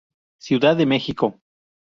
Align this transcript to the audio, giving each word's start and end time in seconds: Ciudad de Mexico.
Ciudad 0.39 0.75
de 0.77 0.87
Mexico. 0.87 1.39